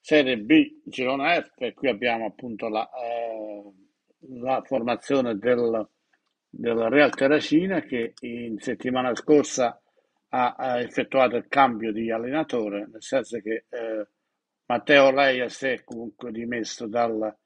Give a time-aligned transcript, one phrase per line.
[0.00, 1.72] Serie B Girona F.
[1.74, 3.72] Qui abbiamo appunto la, eh,
[4.40, 5.88] la formazione del,
[6.48, 9.80] del Real Terracina che in settimana scorsa
[10.30, 14.08] ha, ha effettuato il cambio di allenatore, nel senso che eh,
[14.66, 17.36] Matteo Leia si è comunque dimesso dal,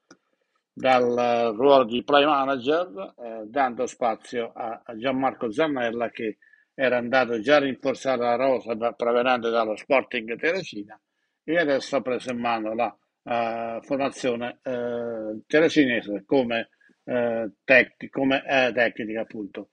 [0.72, 6.38] dal ruolo di play manager, eh, dando spazio a, a, Gianmarco Zannella che
[6.74, 10.98] era andato già a rinforzare la rosa provenendo dallo Sporting Teresina
[11.44, 16.70] e adesso ha preso in mano la uh, formazione uh, terecinese come,
[17.04, 18.42] uh, tec- come
[18.72, 19.70] tecnica appunto.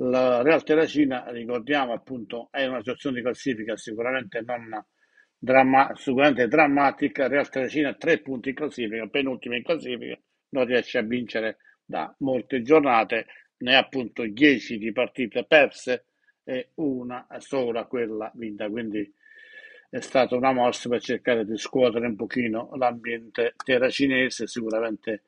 [0.00, 4.84] La Real Terracina, ricordiamo appunto, è una situazione di classifica sicuramente non
[5.36, 7.26] dramma- sicuramente drammatica.
[7.26, 10.16] Real Terracina tre punti in classifica, penultima in classifica,
[10.50, 13.26] non riesce a vincere da molte giornate,
[13.58, 16.04] ne ha appunto 10 di partite perse
[16.44, 18.68] e una sola quella vinta.
[18.68, 19.12] Quindi
[19.90, 25.22] è stata una mossa per cercare di scuotere un pochino l'ambiente terracinese, sicuramente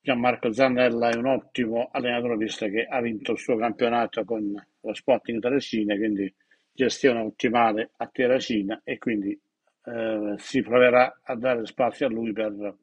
[0.00, 4.94] Gianmarco Zannella è un ottimo allenatore visto che ha vinto il suo campionato con lo
[4.94, 6.32] Sporting Terracina, quindi
[6.70, 9.40] gestione ottimale a Terracina e quindi
[9.86, 12.76] eh, si proverà a dare spazio a lui per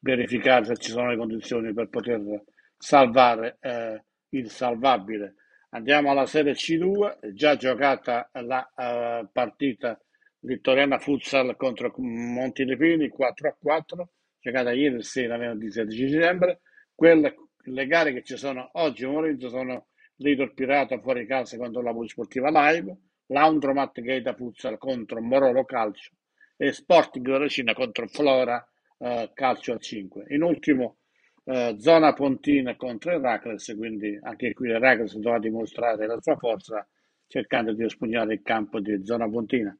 [0.00, 2.42] verificare se ci sono le condizioni per poter
[2.76, 5.34] salvare eh, il salvabile.
[5.70, 10.00] Andiamo alla Serie C2, già giocata la uh, partita
[10.46, 16.60] vittoriana futsal contro Montilepini 4 a 4 giocata ieri sera, venerdì 16 dicembre.
[16.94, 17.34] Quelle,
[17.64, 22.48] le gare che ci sono oggi pomeriggio sono Lidl Pirata fuori casa contro la Polisportiva
[22.50, 22.96] Live,
[23.26, 26.12] Laundromat Gaeta Futsal contro Morolo Calcio
[26.56, 28.64] e Sporting Veracina contro Flora
[28.98, 30.26] eh, Calcio a 5.
[30.28, 30.98] In ultimo
[31.44, 36.86] eh, Zona Pontina contro Heracles, quindi anche qui Heracles dovrà dimostrare la sua forza
[37.26, 39.76] cercando di espugnare il campo di Zona Pontina.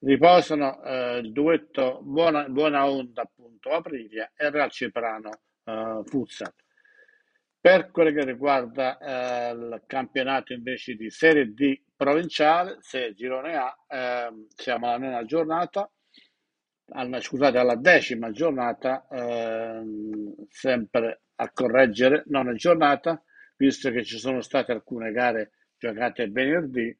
[0.00, 5.30] Riposano eh, il duetto Buona, Buona Onda appunto Aprilia e Real Ciprano
[5.64, 6.52] eh, Futsal.
[7.60, 13.76] Per quello che riguarda eh, il campionato invece di Serie D provinciale, se Girone A,
[13.88, 15.90] eh, siamo alla nona giornata,
[16.90, 19.82] alla, scusate, alla decima giornata, eh,
[20.48, 23.20] sempre a correggere, nona giornata,
[23.56, 26.96] visto che ci sono state alcune gare giocate venerdì,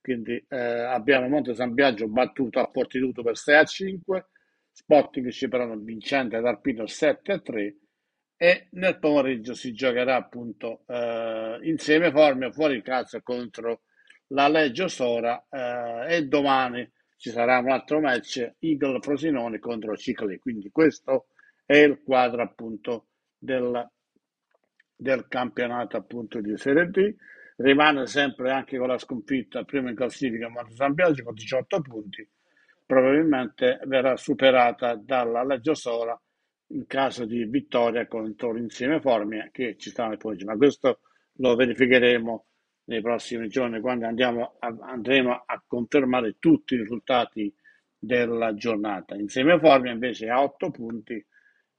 [0.00, 4.26] quindi eh, abbiamo Monte San Biagio battuto a Fortitudo per 6 a 5,
[4.72, 7.76] Sporting Ciprano vincente ad Arpino 7 a 3
[8.36, 13.82] e nel pomeriggio si giocherà appunto eh, insieme forme fuori casa contro
[14.28, 20.38] la Leggio Sora eh, e domani ci sarà un altro match Eagle Frosinone contro Cicli
[20.38, 21.26] quindi questo
[21.66, 23.86] è il quadro appunto del,
[24.96, 27.14] del campionato appunto di Serie D
[27.62, 32.28] rimane sempre anche con la sconfitta prima in classifica Monte San Biagio con 18 punti
[32.90, 36.20] probabilmente verrà superata dalla Leggio Sola
[36.72, 41.00] in caso di vittoria contro l'insieme Formia che ci sta nel pomeriggio, ma questo
[41.34, 42.46] lo verificheremo
[42.86, 47.54] nei prossimi giorni quando andiamo a, andremo a confermare tutti i risultati
[47.96, 49.14] della giornata.
[49.14, 51.26] Insieme Formia invece ha 8 punti eh,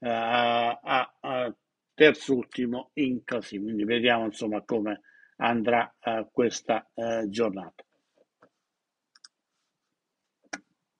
[0.08, 0.80] a,
[1.20, 1.54] a
[1.92, 5.02] terzultimo in classifica, quindi vediamo insomma come
[5.42, 7.84] andrà eh, questa eh, giornata.